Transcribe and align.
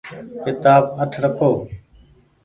ڪيتآب 0.43 0.83
اٺ 1.01 1.11
رکو۔ 1.23 1.49